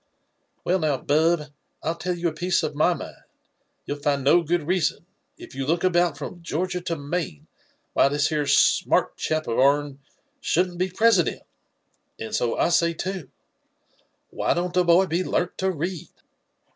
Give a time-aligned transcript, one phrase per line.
[0.65, 1.39] ''Well noWi Bub,
[1.83, 3.21] Til tell you a piec^ of my mipd:
[3.85, 5.05] you'll 6nd qo good reason,
[5.37, 7.45] if you look about from Georgia to Maine,
[7.93, 9.99] why this 'ero smart chap of Qur'n
[10.39, 11.43] shouldn't be President—
[12.19, 13.25] and so I say (ao,
[14.31, 16.09] why don't the boy be learnt to read?"